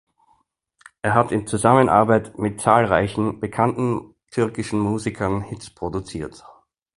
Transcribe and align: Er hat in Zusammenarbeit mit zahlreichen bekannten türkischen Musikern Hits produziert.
Er 1.03 1.13
hat 1.13 1.31
in 1.31 1.45
Zusammenarbeit 1.45 2.35
mit 2.39 2.59
zahlreichen 2.59 3.39
bekannten 3.39 4.15
türkischen 4.31 4.79
Musikern 4.79 5.41
Hits 5.43 5.69
produziert. 5.69 6.43